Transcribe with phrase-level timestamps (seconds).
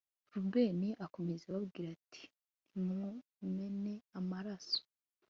[0.33, 2.23] rubeni akomeza ababwira ati
[2.81, 4.79] ntimumene amaraso